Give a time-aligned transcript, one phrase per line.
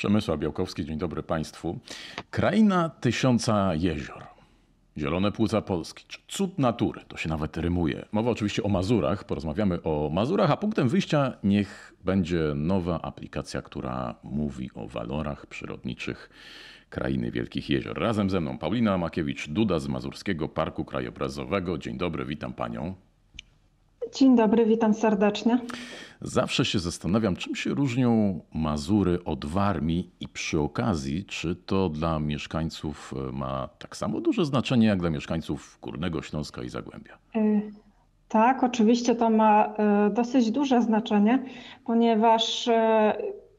[0.00, 1.78] Przemysław Białkowski, dzień dobry Państwu.
[2.30, 4.26] Kraina tysiąca jezior.
[4.98, 8.04] Zielone płuca Polski, czy cud natury, to się nawet rymuje.
[8.12, 14.14] Mowa oczywiście o Mazurach, porozmawiamy o Mazurach, a punktem wyjścia niech będzie nowa aplikacja, która
[14.22, 16.30] mówi o walorach przyrodniczych
[16.90, 17.98] Krainy Wielkich Jezior.
[17.98, 21.78] Razem ze mną Paulina Makiewicz-Duda z Mazurskiego Parku Krajobrazowego.
[21.78, 22.94] Dzień dobry, witam Panią.
[24.14, 25.58] Dzień dobry, witam serdecznie.
[26.20, 32.18] Zawsze się zastanawiam, czym się różnią Mazury od Warmii i przy okazji, czy to dla
[32.18, 37.18] mieszkańców e, ma tak samo duże znaczenie jak dla mieszkańców Górnego Śląska i Zagłębia.
[37.36, 37.72] Y,
[38.28, 39.74] tak, oczywiście to ma
[40.08, 41.44] y, dosyć duże znaczenie,
[41.84, 42.68] ponieważ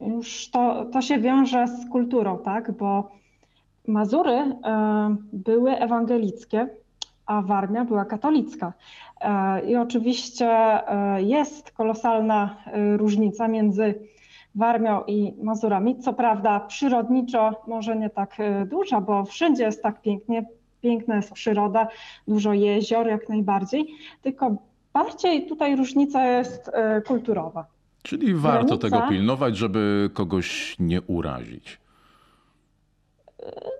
[0.00, 2.76] już to, to się wiąże z kulturą, tak?
[2.76, 3.10] Bo
[3.88, 4.56] Mazury
[5.32, 6.68] były ewangelickie,
[7.26, 8.72] a Warmia była katolicka.
[9.20, 13.94] E, I oczywiście e, jest kolosalna e, różnica między
[14.54, 15.98] Warmią i Mazurami.
[15.98, 20.44] Co prawda przyrodniczo może nie tak duża, bo wszędzie jest tak pięknie,
[20.80, 21.88] piękna jest przyroda,
[22.28, 23.86] dużo jezior jak najbardziej,
[24.22, 24.56] tylko
[24.92, 26.70] bardziej tutaj różnica jest
[27.06, 27.66] kulturowa.
[28.02, 28.88] Czyli warto Granica...
[28.88, 31.80] tego pilnować, żeby kogoś nie urazić.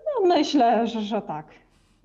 [0.06, 1.46] No myślę, że, że tak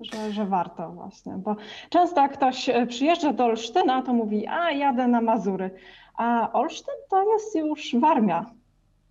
[0.00, 1.56] że, że warto właśnie, bo
[1.90, 5.70] często jak ktoś e, przyjeżdża do Olsztyna, to mówi, a jadę na Mazury,
[6.16, 8.46] a Olsztyn to jest już Warmia.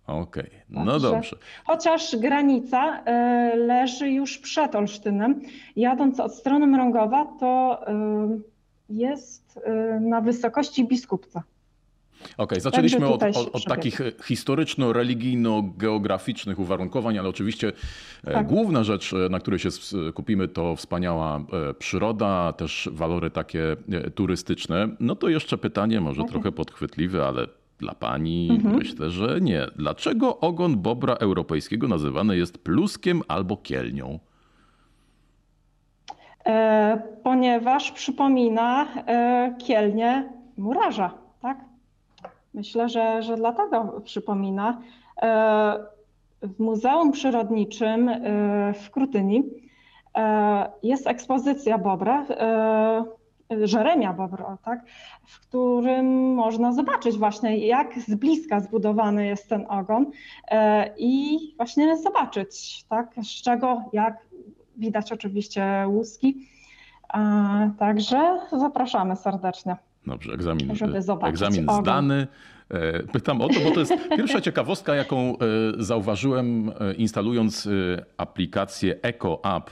[0.06, 0.50] Okej, okay.
[0.68, 1.36] no Także, dobrze.
[1.66, 5.40] Chociaż granica y, leży już przed Olsztynem,
[5.76, 8.42] jadąc od strony Mrągowa, to y,
[8.88, 9.60] jest
[10.00, 11.42] na wysokości Biskupca.
[12.22, 17.72] Okej, okay, zaczęliśmy od, od, od takich historyczno-religijno-geograficznych uwarunkowań, ale oczywiście
[18.24, 18.46] e, tak.
[18.46, 21.40] główna rzecz, e, na której się skupimy, to wspaniała e,
[21.74, 23.76] przyroda, też walory takie
[24.14, 24.88] turystyczne.
[25.00, 26.32] No to jeszcze pytanie, może okay.
[26.32, 27.46] trochę podchwytliwe, ale
[27.78, 28.76] dla pani mhm.
[28.76, 29.66] myślę, że nie.
[29.76, 34.18] Dlaczego ogon bobra europejskiego nazywany jest pluskiem albo kielnią?
[36.46, 41.10] E, ponieważ przypomina e, kielnię murarza,
[41.40, 41.58] tak?
[42.58, 44.80] Myślę, że, że dlatego przypomina.
[45.22, 45.78] E,
[46.42, 48.20] w Muzeum Przyrodniczym e,
[48.74, 49.42] w Krutyni
[50.16, 52.26] e, jest ekspozycja Bobra,
[53.64, 54.80] Żeremia Bobra, tak,
[55.26, 60.10] w którym można zobaczyć właśnie, jak z bliska zbudowany jest ten ogon
[60.98, 64.26] i właśnie zobaczyć, tak, z czego, jak
[64.76, 66.48] widać oczywiście łuski.
[67.78, 69.76] Także zapraszamy serdecznie.
[70.08, 70.70] Dobrze, egzamin,
[71.22, 72.26] egzamin zdany.
[72.70, 75.36] E, pytam o to, bo to jest pierwsza ciekawostka, jaką e,
[75.78, 77.68] zauważyłem e, instalując
[78.16, 79.70] aplikację Eco App,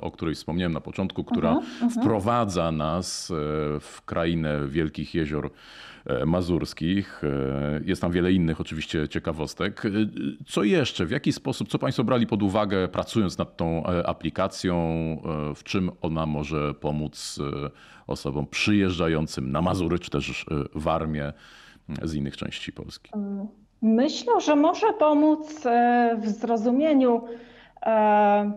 [0.00, 2.00] o której wspomniałem na początku, która uh -huh, uh -huh.
[2.00, 3.32] wprowadza nas
[3.80, 5.50] w krainę wielkich jezior
[6.26, 7.22] mazurskich.
[7.84, 9.82] Jest tam wiele innych oczywiście ciekawostek.
[10.46, 11.06] Co jeszcze?
[11.06, 14.74] W jaki sposób, co Państwo brali pod uwagę pracując nad tą aplikacją?
[15.56, 17.38] W czym ona może pomóc
[18.06, 21.32] osobom przyjeżdżającym na Mazury czy też w Armię?
[22.02, 23.12] z innych części Polski?
[23.82, 27.24] Myślę, że może pomóc e, w zrozumieniu
[27.82, 28.52] e,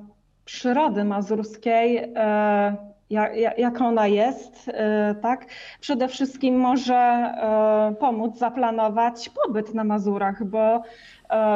[0.46, 2.14] przyrody mazurskiej,
[3.12, 4.72] e, jak ona jest,
[5.22, 5.46] tak?
[5.80, 7.34] Przede wszystkim może
[8.00, 10.82] pomóc zaplanować pobyt na Mazurach, bo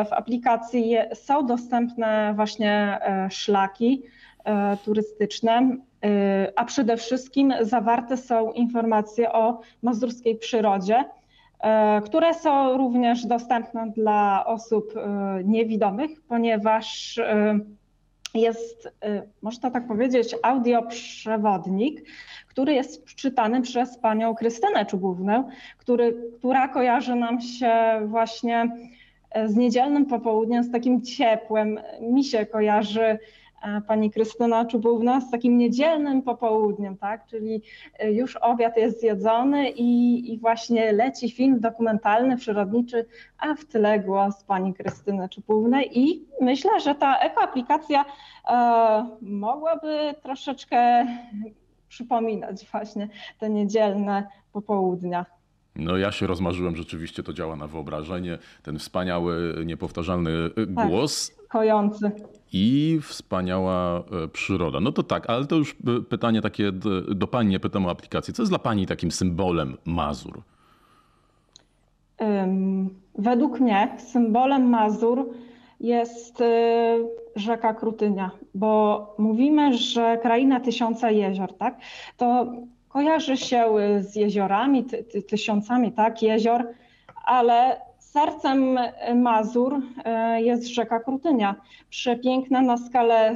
[0.09, 4.03] w aplikacji są dostępne właśnie szlaki
[4.85, 5.77] turystyczne,
[6.55, 11.05] a przede wszystkim zawarte są informacje o mazurskiej przyrodzie
[12.05, 14.93] które są również dostępne dla osób
[15.43, 17.19] niewidomych, ponieważ
[18.33, 18.89] jest,
[19.41, 22.05] można tak powiedzieć, audioprzewodnik,
[22.47, 27.73] który jest czytany przez panią Krystynę Czubównę, który, która kojarzy nam się
[28.05, 28.69] właśnie
[29.45, 31.79] z niedzielnym popołudniem, z takim ciepłem.
[32.01, 33.19] Mi się kojarzy
[33.87, 37.25] pani Krystyna Czubówna z takim niedzielnym popołudniem, tak?
[37.25, 37.61] Czyli
[37.99, 43.05] e, już obiad jest zjedzony i, i właśnie leci film dokumentalny, przyrodniczy,
[43.37, 48.05] a w tyle głos pani Krystyny Czubównej i myślę, że ta ekoaplikacja
[48.47, 51.05] e, mogłaby troszeczkę
[51.87, 53.09] przypominać właśnie
[53.39, 55.25] te niedzielne popołudnia.
[55.75, 58.37] No ja się rozmarzyłem, rzeczywiście to działa na wyobrażenie.
[58.63, 60.31] Ten wspaniały, niepowtarzalny
[60.75, 61.31] tak, głos.
[61.49, 62.11] Kojący.
[62.53, 64.79] I wspaniała e, przyroda.
[64.79, 67.89] No to tak, ale to już e, pytanie takie do, do pani, nie pytam o
[67.89, 68.33] aplikację.
[68.33, 70.41] Co jest dla pani takim symbolem Mazur?
[73.17, 75.29] Według mnie symbolem Mazur
[75.79, 76.97] jest e,
[77.35, 81.77] rzeka Krutynia, bo mówimy, że kraina tysiąca jezior, tak?
[82.17, 82.53] To
[82.93, 86.67] kojarzy się z jeziorami, ty, ty, tysiącami tak, jezior,
[87.25, 88.79] ale sercem
[89.15, 89.79] Mazur
[90.37, 91.55] jest rzeka Krutynia.
[91.89, 93.33] Przepiękna na skalę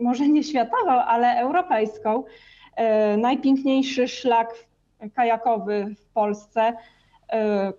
[0.00, 2.24] może nie światową, ale europejską.
[3.18, 4.54] Najpiękniejszy szlak
[5.14, 6.72] kajakowy w Polsce.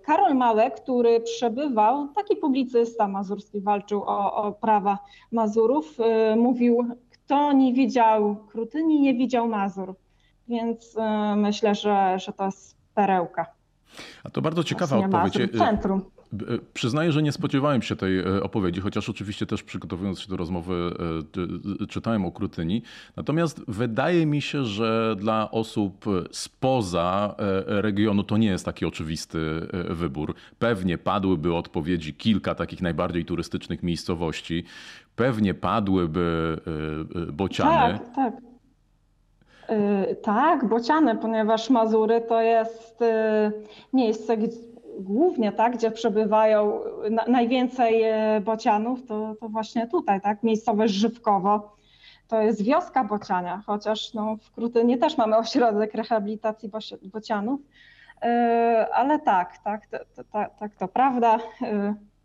[0.06, 4.98] Karol Małek, który przebywał, taki publicysta mazurski, walczył o, o prawa
[5.32, 5.98] Mazurów,
[6.38, 9.96] mówił, kto nie widział Krutyni, nie widział Mazur.
[10.50, 10.96] Więc
[11.36, 13.46] myślę, że, że to jest perełka.
[14.24, 15.36] A to bardzo ciekawa odpowiedź.
[15.36, 16.02] Mazur, centrum.
[16.34, 16.38] E,
[16.74, 20.94] przyznaję, że nie spodziewałem się tej e, opowiedzi, chociaż oczywiście też przygotowując się do rozmowy
[21.84, 22.82] e, czytałem o Krutyni.
[23.16, 27.36] Natomiast wydaje mi się, że dla osób spoza
[27.66, 30.36] regionu to nie jest taki oczywisty wybór.
[30.60, 34.64] Pewnie padłyby odpowiedzi kilka takich najbardziej turystycznych miejscowości.
[35.16, 36.58] Pewnie padłyby
[37.34, 38.00] bociany.
[38.00, 38.49] Tak, tak.
[40.22, 43.04] Tak, bociany, ponieważ Mazury to jest
[43.94, 44.38] miejsce,
[45.00, 46.80] głównie, tak, gdzie przebywają
[47.12, 48.04] na, najwięcej
[48.42, 51.76] bocianów, to, to właśnie tutaj, tak, miejscowość Żywkowo.
[52.28, 56.70] To jest wioska bociania, chociaż no, w Krutynie też mamy ośrodek rehabilitacji
[57.04, 57.62] bocianów,
[58.94, 60.24] ale tak, tak, to,
[60.60, 61.38] tak, to prawda.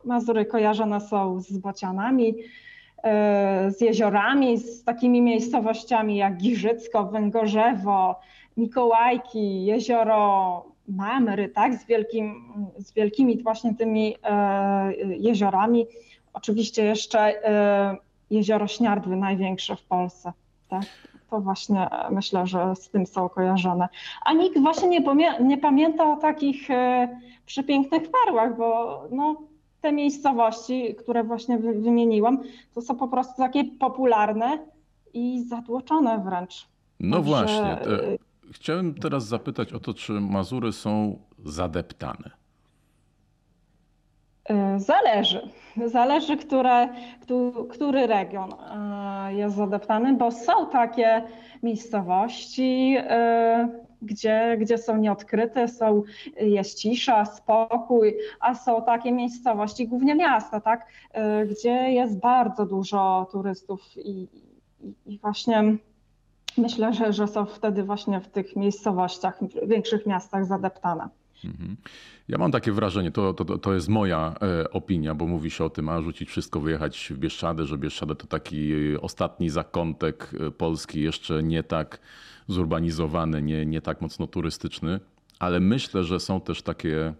[0.04, 2.34] Mazury kojarzone są z bocianami,
[3.68, 8.20] z jeziorami, z takimi miejscowościami jak Giżycko, Węgorzewo,
[8.56, 12.44] Mikołajki, jezioro Mamry, tak, z, wielkim,
[12.78, 15.86] z wielkimi właśnie tymi e, jeziorami.
[16.32, 17.96] Oczywiście jeszcze e,
[18.30, 20.32] jezioro Śniardwy, największe w Polsce.
[20.68, 20.82] Tak?
[21.30, 23.88] To właśnie e, myślę, że z tym są kojarzone.
[24.24, 27.08] A nikt właśnie nie, nie pamięta o takich e,
[27.46, 29.36] przepięknych perłach, bo no,
[29.84, 32.38] te miejscowości, które właśnie wymieniłam,
[32.74, 34.58] to są po prostu takie popularne
[35.14, 36.68] i zatłoczone wręcz.
[37.00, 37.78] No Także, właśnie.
[38.52, 42.30] Chciałem teraz zapytać o to, czy Mazury są zadeptane.
[44.44, 45.50] E, zależy.
[45.86, 46.88] Zależy, które,
[47.70, 51.22] który region e, jest zadeptany, bo są takie
[51.62, 52.96] miejscowości,
[54.04, 56.02] gdzie, gdzie są nieodkryte, są,
[56.36, 60.86] jest cisza, spokój, a są takie miejscowości, głównie miasta, tak,
[61.50, 64.28] gdzie jest bardzo dużo turystów i,
[64.80, 65.76] i, i właśnie
[66.58, 71.08] myślę, że, że są wtedy właśnie w tych miejscowościach, w większych miastach zadeptane.
[71.44, 71.76] Mhm.
[72.28, 75.70] Ja mam takie wrażenie, to, to, to jest moja e, opinia, bo mówi się o
[75.70, 81.02] tym, a rzucić wszystko, wyjechać w Bieszczady, że Bieszczady to taki ostatni zakątek e, Polski,
[81.02, 81.98] jeszcze nie tak
[82.48, 85.00] zurbanizowany, nie, nie tak mocno turystyczny,
[85.38, 87.14] ale myślę, że są też takie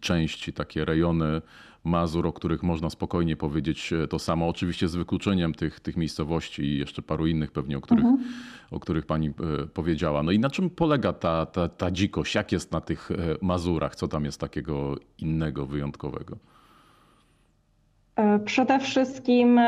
[0.00, 1.42] części, takie rejony
[1.84, 4.48] Mazur, o których można spokojnie powiedzieć e, to samo.
[4.48, 8.30] Oczywiście z wykluczeniem tych, tych miejscowości i jeszcze paru innych pewnie, o których, mhm.
[8.70, 9.32] o których pani e,
[9.66, 10.22] powiedziała.
[10.22, 12.34] No i na czym polega ta, ta, ta dzikość?
[12.34, 13.96] Jak jest na tych e, Mazurach?
[13.96, 16.36] Co tam jest takiego innego, wyjątkowego?
[18.44, 19.60] Przede wszystkim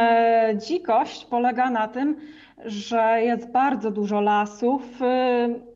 [0.68, 2.16] dzikość polega na tym,
[2.64, 4.82] że jest bardzo dużo lasów,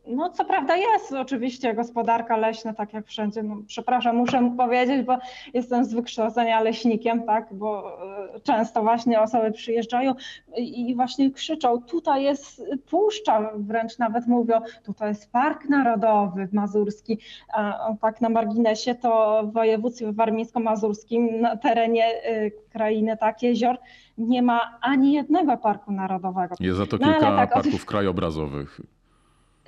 [0.07, 3.43] no, co prawda jest oczywiście gospodarka leśna, tak jak wszędzie.
[3.43, 5.19] No, przepraszam, muszę powiedzieć, bo
[5.55, 7.99] jestem z wykształcenia leśnikiem, tak, bo
[8.35, 10.15] e, często właśnie osoby przyjeżdżają
[10.57, 17.19] i właśnie krzyczą, tutaj jest puszcza, wręcz nawet mówią, tutaj jest Park Narodowy Mazurski.
[17.55, 23.79] A tak na marginesie to w województwie warmińsko-mazurskim na terenie e, krainy, tak, jezior,
[24.19, 26.55] nie ma ani jednego parku narodowego.
[26.61, 28.81] Jest za to no, kilka no, tak, parków krajobrazowych.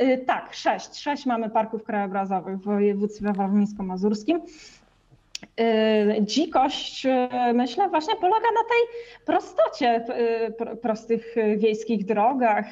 [0.02, 0.96] Y, tak, sześć.
[1.00, 4.40] Sześć mamy parków krajobrazowych w województwie warmińsko-mazurskim.
[5.60, 10.04] Y, dzikość, y, myślę, właśnie polega na tej prostocie,
[10.82, 12.66] prostych wiejskich drogach,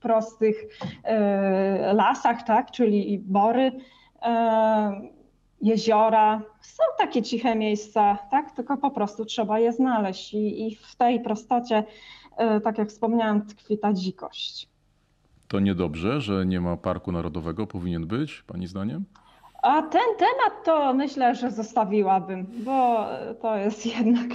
[0.00, 0.56] prostych
[1.92, 3.72] lasach, tak, czyli bory,
[5.60, 6.42] jeziora.
[6.60, 11.20] Są takie ciche miejsca, tak, tylko po prostu trzeba je znaleźć i, i w tej
[11.20, 11.84] prostocie,
[12.64, 14.68] tak jak wspomniałam, tkwi ta dzikość.
[15.48, 19.04] To niedobrze, że nie ma parku narodowego, powinien być, Pani zdaniem?
[19.62, 23.06] A ten temat to myślę, że zostawiłabym, bo
[23.42, 24.28] to jest jednak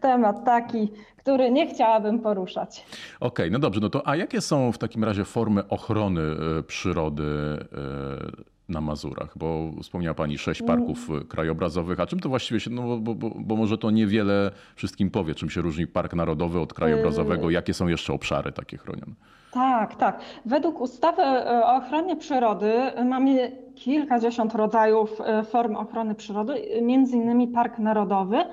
[0.00, 2.86] temat taki, który nie chciałabym poruszać.
[3.20, 6.62] Okej, okay, no dobrze, no to a jakie są w takim razie formy ochrony e,
[6.62, 9.38] przyrody e, na Mazurach?
[9.38, 11.24] Bo wspomniała Pani sześć parków mm.
[11.24, 15.34] krajobrazowych, a czym to właściwie się, no bo, bo, bo może to niewiele wszystkim powie,
[15.34, 19.12] czym się różni park narodowy od krajobrazowego, y- jakie są jeszcze obszary takie chronione?
[19.52, 20.20] Tak, tak.
[20.44, 22.72] Według ustawy e, o ochronie przyrody
[23.04, 28.44] mamy kilkadziesiąt rodzajów e, form ochrony przyrody, między innymi Park Narodowy,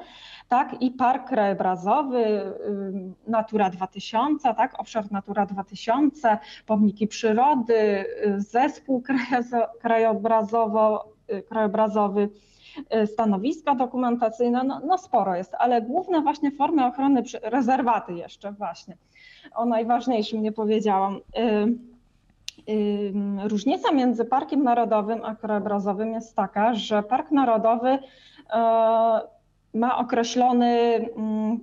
[0.49, 2.51] tak, i Park Krajobrazowy, y,
[3.27, 9.03] Natura 2000, tak, obszar Natura 2000, pomniki przyrody, y, zespół
[9.81, 12.29] krajobrazowo, y, krajobrazowy,
[13.05, 18.97] stanowiska dokumentacyjne, no, no sporo jest, ale główne właśnie formy ochrony, rezerwaty jeszcze właśnie.
[19.55, 21.19] O najważniejszym nie powiedziałam.
[23.43, 27.99] Różnica między Parkiem Narodowym a krajobrazowym jest taka, że Park Narodowy
[29.75, 31.60] ma określony mm,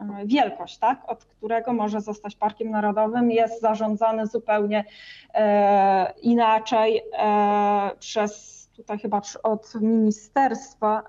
[0.00, 4.84] e, wielkość, tak, od którego może zostać parkiem narodowym, jest zarządzany zupełnie
[5.34, 7.02] e, inaczej
[7.98, 11.02] przez tutaj chyba od ministerstwa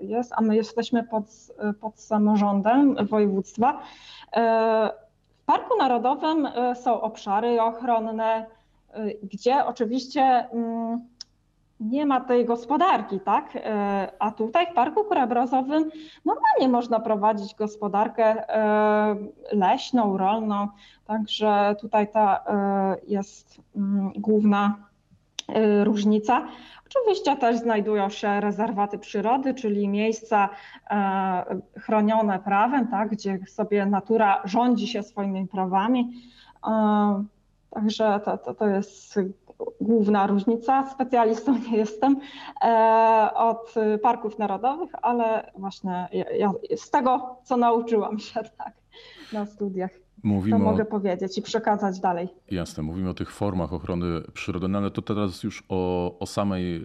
[0.00, 1.24] jest, a my jesteśmy pod,
[1.80, 3.82] pod samorządem województwa.
[5.42, 8.46] W Parku Narodowym e, są obszary ochronne,
[8.92, 11.08] e, gdzie oczywiście mm,
[11.82, 13.56] nie ma tej gospodarki, tak?
[13.56, 15.90] E, a tutaj w Parku Krajobrazowym
[16.24, 18.42] normalnie można prowadzić gospodarkę
[19.52, 20.68] leśną, rolną,
[21.04, 22.44] także tutaj ta
[23.06, 24.76] jest mm, główna
[25.84, 26.42] różnica.
[26.96, 30.48] Oczywiście też znajdują się rezerwaty przyrody, czyli miejsca
[30.90, 36.12] e, chronione prawem, tak, gdzie sobie natura rządzi się swoimi prawami.
[36.66, 37.24] E,
[37.70, 39.18] także to, to, to jest
[39.80, 40.90] główna różnica.
[40.90, 42.16] Specjalistą nie jestem
[42.64, 48.72] e, od parków narodowych, ale właśnie ja, z tego, co nauczyłam się tak
[49.32, 49.90] na studiach.
[50.22, 50.86] Mówimy to mogę o...
[50.86, 52.28] powiedzieć i przekazać dalej.
[52.50, 56.76] Jasne, mówimy o tych formach ochrony przyrody, no ale to teraz już o, o samej
[56.76, 56.80] y,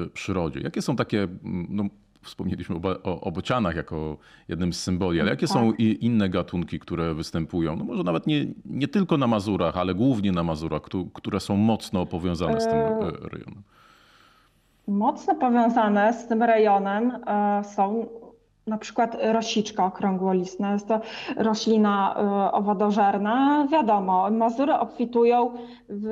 [0.00, 0.60] y, przyrodzie.
[0.60, 1.28] Jakie są takie,
[1.68, 1.84] no,
[2.22, 4.16] wspomnieliśmy o, o bocianach jako
[4.48, 5.56] jednym z symboli, ale jakie tak.
[5.56, 7.76] są i inne gatunki, które występują?
[7.76, 12.06] No może nawet nie, nie tylko na Mazurach, ale głównie na Mazurach, które są mocno
[12.06, 13.62] powiązane z tym e, rejonem.
[14.88, 18.06] Mocno powiązane z tym rejonem e, są
[18.66, 21.00] na przykład rosiczka okrągłolistna, jest to
[21.36, 22.16] roślina
[22.52, 23.66] owodożerna.
[23.70, 25.52] Wiadomo, Mazury obfitują
[25.88, 26.06] w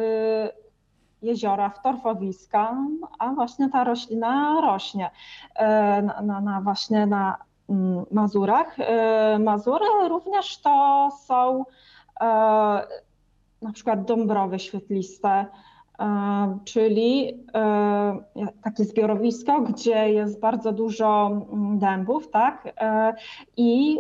[1.23, 2.77] jeziora, w torfowiska,
[3.19, 5.63] a właśnie ta roślina rośnie y,
[6.03, 7.37] na, na, na właśnie na
[7.69, 8.79] mm, Mazurach.
[8.79, 11.65] Y, Mazury również to są
[13.63, 15.47] na przykład dąbrowy świetliste,
[16.01, 18.23] E, czyli e,
[18.63, 22.73] takie zbiorowisko, gdzie jest bardzo dużo mm, dębów, tak?
[22.81, 23.15] E,
[23.57, 23.99] I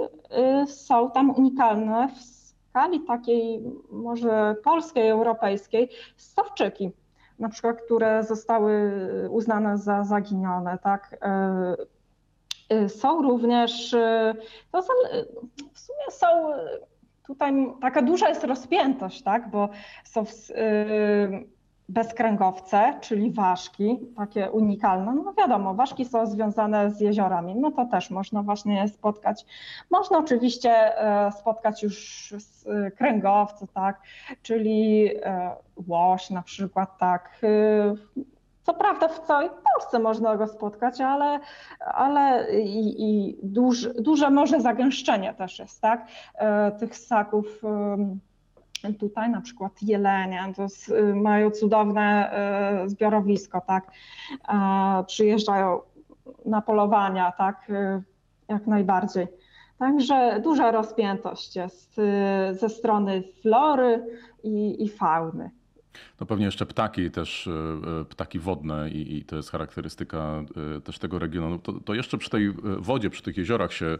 [0.66, 3.60] są tam unikalne w skali takiej
[3.90, 6.90] może polskiej, europejskiej stawczyki,
[7.40, 8.92] na przykład, które zostały
[9.30, 11.16] uznane za zaginione, tak?
[12.88, 13.96] Są również,
[14.72, 14.82] to
[15.72, 16.26] w sumie są
[17.26, 19.50] tutaj taka duża jest rozpiętość, tak?
[19.50, 19.68] Bo
[20.04, 20.32] są w,
[21.90, 25.14] bezkręgowce, czyli ważki, takie unikalne.
[25.14, 29.46] No wiadomo, ważki są związane z jeziorami, no to też można właśnie spotkać.
[29.90, 32.34] Można oczywiście e, spotkać już
[32.66, 34.02] e, kręgowce, tak,
[34.42, 35.50] czyli e,
[35.88, 37.40] łoś na przykład, tak.
[38.62, 41.40] Co prawda w całej Polsce można go spotkać, ale,
[41.80, 46.06] ale i, i duż, duże może zagęszczenie też jest, tak,
[46.78, 47.62] tych ssaków
[48.98, 52.32] Tutaj na przykład jelenie, to jest, mają cudowne
[52.84, 53.90] y, zbiorowisko, tak,
[55.06, 55.80] przyjeżdżają
[56.44, 58.02] na polowania, tak, y,
[58.48, 59.26] jak najbardziej.
[59.78, 62.00] Także duża rozpiętość jest
[62.52, 64.06] ze strony flory
[64.42, 65.50] i, i fauny.
[66.20, 67.48] No pewnie jeszcze ptaki też,
[68.08, 70.44] ptaki wodne i, i to jest charakterystyka
[70.84, 71.58] też tego regionu.
[71.58, 73.98] To, to jeszcze przy tej wodzie, przy tych jeziorach się E,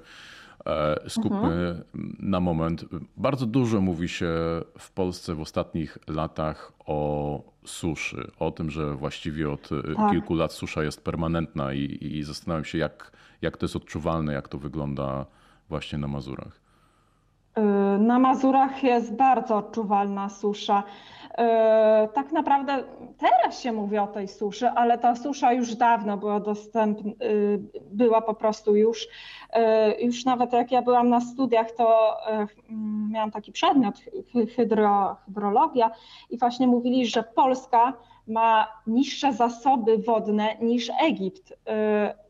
[1.08, 1.84] skupmy mhm.
[2.18, 2.84] na moment.
[3.16, 4.26] Bardzo dużo mówi się
[4.78, 10.10] w Polsce w ostatnich latach o suszy, o tym, że właściwie od e, tak.
[10.10, 13.12] kilku lat susza jest permanentna i, i zastanawiam się, jak,
[13.42, 15.26] jak to jest odczuwalne, jak to wygląda
[15.68, 16.59] właśnie na Mazurach.
[17.58, 20.82] Y, na Mazurach jest bardzo odczuwalna susza.
[21.24, 21.36] Y,
[22.14, 22.84] tak naprawdę
[23.18, 27.60] teraz się mówi o tej suszy, ale ta susza już dawno była dostępna, y,
[27.92, 29.08] była po prostu już.
[29.98, 32.16] Już nawet jak ja byłam na studiach, to
[33.10, 33.94] miałam taki przedmiot
[34.56, 35.90] hydro, hydrologia
[36.30, 37.92] i właśnie mówili, że Polska
[38.26, 41.50] ma niższe zasoby wodne niż Egipt.
[41.50, 41.54] Y,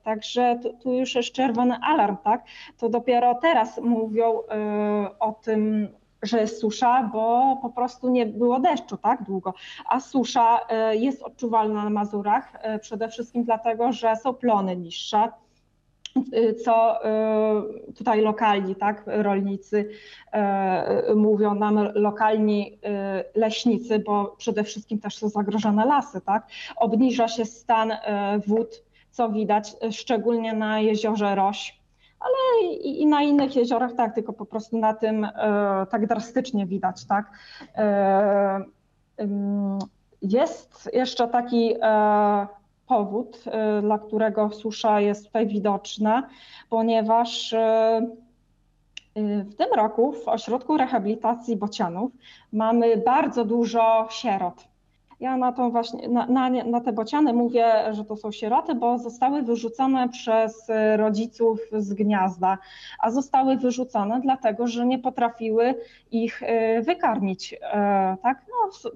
[0.02, 2.44] także tu, już jest czerwony alarm, tak?
[2.78, 5.88] To dopiero teraz mówią y, o tym,
[6.23, 9.54] że jest susza, bo po prostu nie było deszczu tak długo.
[9.88, 10.59] A susza
[10.92, 15.28] y, jest odczuwalna na Mazurach przede wszystkim dlatego, że są plony niższe
[16.64, 17.04] co
[17.88, 19.88] y, tutaj lokalni, tak, rolnicy
[21.10, 27.28] y, mówią nam, lokalni y, leśnicy, bo przede wszystkim też są zagrożone lasy, tak, obniża
[27.28, 27.92] się stan
[28.46, 31.80] wód, co widać szczególnie na jeziorze Roś,
[32.20, 35.28] ale i, na innych jeziorach tak, tylko po prostu na tym
[35.90, 37.30] tak drastycznie widać, tak.
[40.22, 41.74] Jest jeszcze taki
[42.90, 43.44] powód,
[43.82, 46.28] dla którego susza jest tutaj widoczna,
[46.70, 47.54] ponieważ
[49.16, 52.12] w tym roku w Ośrodku Rehabilitacji Bocianów
[52.52, 54.64] mamy bardzo dużo sierot.
[55.20, 58.98] Ja na, tą właśnie, na, na, na, te bociany mówię, że to są sieroty, bo
[58.98, 62.58] zostały wyrzucone przez rodziców z gniazda,
[62.98, 65.74] a zostały wyrzucone dlatego, że nie potrafiły
[66.10, 67.54] ich y, wykarmić.
[67.62, 68.46] E, tak?
[68.48, 68.90] No,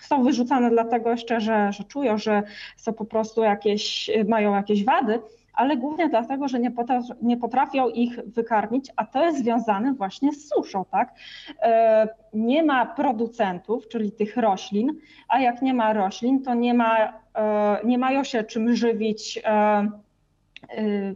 [0.00, 2.42] są wyrzucane dlatego jeszcze, że, że czują, że
[2.76, 5.20] są po prostu jakieś, mają jakieś wady,
[5.56, 10.32] ale głównie dlatego, że nie, potrafią, nie potrafią ich wykarmić, a to jest związane właśnie
[10.32, 11.14] z suszą, tak?
[11.62, 14.92] E, nie ma producentów, czyli tych roślin,
[15.28, 20.06] a jak nie ma roślin, to nie, ma, e, nie mają się czym żywić e,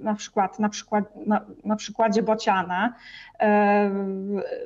[0.02, 2.94] na przykład na, przykład, na, na przykładzie bociana,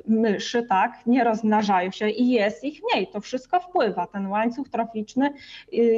[0.07, 3.07] myszy, tak, nie rozmnażają się i jest ich mniej.
[3.07, 4.07] To wszystko wpływa.
[4.07, 5.33] Ten łańcuch troficzny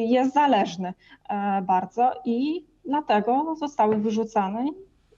[0.07, 0.93] jest zależny
[1.61, 4.65] bardzo i dlatego zostały wyrzucane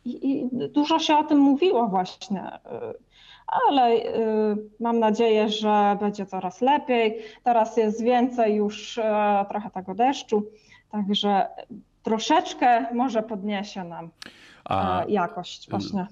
[0.06, 3.10] i, i dużo się o tym mówiło właśnie y,
[3.48, 7.18] ale y, mam nadzieję, że będzie coraz lepiej.
[7.44, 9.02] Teraz jest więcej już y,
[9.50, 10.46] trochę tego deszczu,
[10.92, 11.48] także
[12.04, 14.10] troszeczkę może podniesie nam
[14.70, 16.08] a jakość właśnie.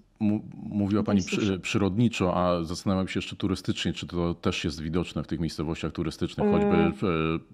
[0.63, 5.27] Mówiła Pani przy, przyrodniczo, a zastanawiam się jeszcze turystycznie, czy to też jest widoczne w
[5.27, 6.91] tych miejscowościach turystycznych, choćby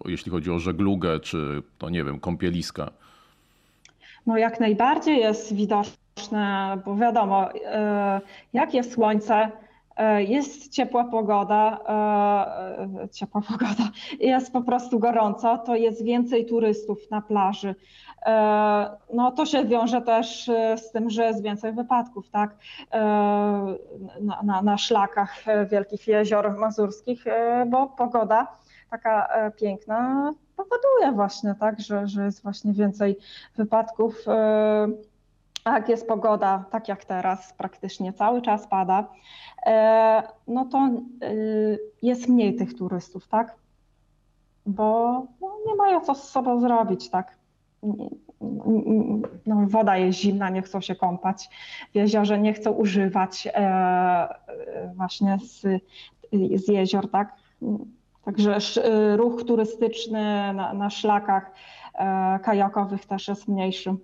[0.05, 2.91] jeśli chodzi o żeglugę, czy to nie wiem, kąpieliska
[4.25, 8.21] no jak najbardziej jest widoczne, bo wiadomo, e,
[8.53, 9.51] jak jest słońce,
[9.95, 11.79] e, jest ciepła pogoda,
[13.03, 13.89] e, ciepła pogoda,
[14.19, 17.75] jest po prostu gorąco, to jest więcej turystów na plaży.
[19.13, 22.55] No to się wiąże też z tym, że jest więcej wypadków, tak?
[24.21, 27.25] Na, na, na szlakach wielkich jezior mazurskich,
[27.67, 28.47] bo pogoda
[28.89, 33.17] taka piękna powoduje właśnie, tak, że, że jest właśnie więcej
[33.57, 34.27] wypadków.
[34.27, 34.87] E,
[35.65, 39.07] jak jest pogoda, tak jak teraz, praktycznie cały czas pada,
[39.65, 40.91] e, no to e,
[42.01, 43.55] jest mniej tych turystów, tak?
[44.65, 45.11] Bo
[45.41, 47.37] no, nie mają co z sobą zrobić, tak?
[49.45, 51.49] No, woda jest zimna, nie chcą się kąpać
[51.91, 53.47] w jeziorze, nie chcą używać
[54.95, 55.61] właśnie z,
[56.55, 57.35] z jezior, tak?
[58.25, 61.51] Także y, ruch turystyczny na, na szlakach
[61.93, 63.95] e, kajakowych też jest mniejszy.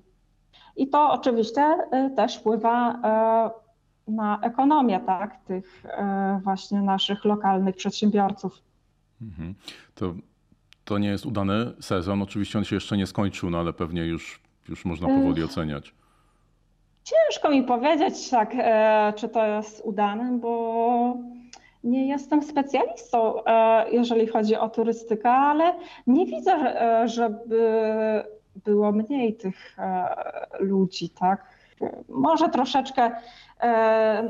[0.76, 1.78] I to oczywiście
[2.08, 8.62] y, też wpływa e, na ekonomię tak, tych e, właśnie naszych lokalnych przedsiębiorców.
[9.22, 9.56] Mhm.
[9.96, 10.14] To,
[10.86, 12.22] to nie jest udany sezon.
[12.22, 15.94] Oczywiście on się jeszcze nie skończył, no ale pewnie już, już można powoli oceniać.
[17.04, 18.56] Ciężko mi powiedzieć, tak,
[19.16, 21.18] czy to jest udane, bo
[21.84, 25.76] nie jestem specjalistą, e, jeżeli chodzi o turystykę, ale
[26.08, 27.84] nie widzę, e, żeby
[28.56, 30.16] było mniej tych e,
[30.60, 31.60] ludzi, tak?
[32.10, 33.12] Może troszeczkę,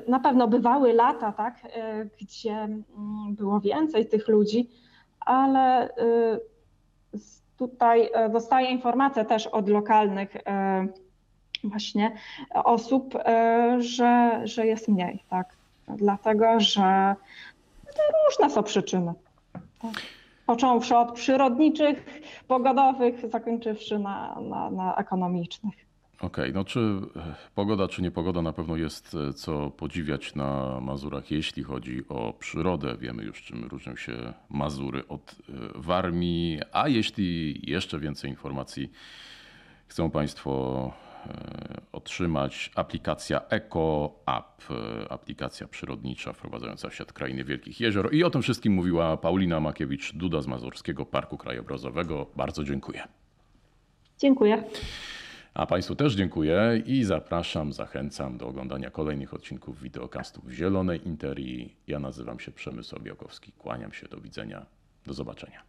[0.07, 1.55] na pewno bywały lata, tak,
[2.21, 2.79] gdzie mm,
[3.29, 4.69] było więcej tych ludzi,
[5.19, 5.89] ale
[7.57, 10.37] tutaj dostaję informacje też od lokalnych
[11.63, 12.11] właśnie
[12.53, 13.13] osób,
[13.77, 15.58] że, że jest mniej, tak
[15.97, 17.15] dlatego że
[18.25, 19.13] różne są przyczyny.
[20.45, 25.89] Począwszy od przyrodniczych, pogodowych, zakończywszy na, na, na ekonomicznych.
[26.21, 26.79] Okej, okay, no czy
[27.15, 32.33] e, pogoda, czy niepogoda na pewno jest e, co podziwiać na Mazurach, jeśli chodzi o
[32.33, 32.97] przyrodę.
[32.97, 38.91] Wiemy już, czym różnią się Mazury od e, Warmii, a jeśli jeszcze więcej informacji
[39.87, 40.91] chcą Państwo
[41.91, 48.13] otrzymać aplikacja Eco App, e, aplikacja przyrodnicza wprowadzająca w świat krainy Wielkich Jezior.
[48.13, 52.27] I o tym wszystkim mówiła Paulina Makiewicz-Duda z Mazurskiego Parku Krajobrazowego.
[52.35, 53.07] Bardzo dziękuję.
[54.17, 54.63] Dziękuję.
[55.53, 61.75] A Państwu też dziękuję i zapraszam, zachęcam do oglądania kolejnych odcinków wideokastów Zielonej Interii.
[61.87, 63.51] Ja nazywam się Przemysł Białkowski.
[63.51, 64.65] Kłaniam się, do widzenia,
[65.05, 65.63] do zobaczenia.